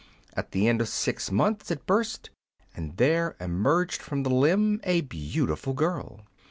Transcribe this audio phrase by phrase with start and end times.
[0.33, 2.31] At the end of six months it burst,
[2.75, 6.21] and there emerged from the limb a beautiful girl.